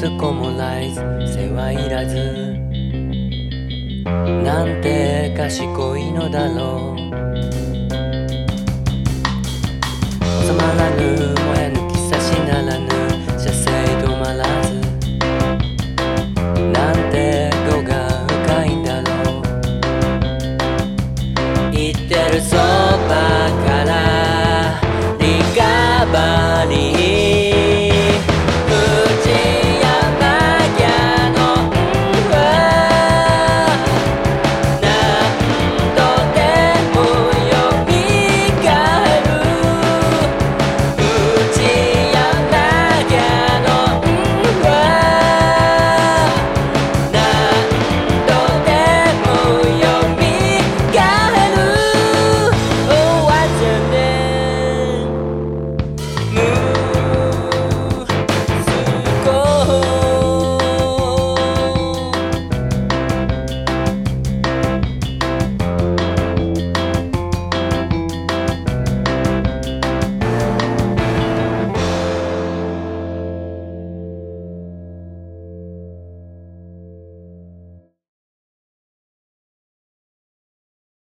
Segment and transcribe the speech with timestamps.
[0.00, 2.56] ライズ世話いらず。
[4.44, 7.07] なんて賢いのだろう。